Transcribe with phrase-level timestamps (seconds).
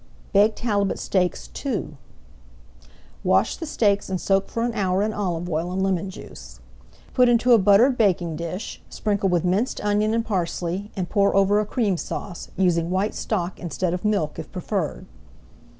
[0.33, 1.89] BAKED HALIBUT STEAKS II
[3.23, 6.59] Wash the steaks and soak for an hour in olive oil and lemon juice.
[7.13, 11.59] Put into a buttered baking dish, sprinkle with minced onion and parsley, and pour over
[11.59, 15.05] a Cream Sauce, using white stock instead of milk, if preferred.